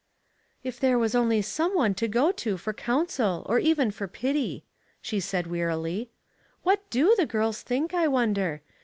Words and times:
"If 0.63 0.79
there 0.79 0.97
was 0.97 1.13
only 1.13 1.43
some 1.43 1.75
one 1.75 1.93
to 1.93 2.07
go 2.07 2.31
to 2.31 2.57
for 2.57 2.73
counsel 2.73 3.45
or 3.47 3.59
even 3.59 3.91
for 3.91 4.07
pity," 4.07 4.65
she 4.99 5.19
said, 5.19 5.45
wearily. 5.45 6.09
What 6.63 6.89
do 6.89 7.13
the 7.19 7.27
girls 7.27 7.61
think, 7.61 7.93
I 7.93 8.07
wonder 8.07 8.63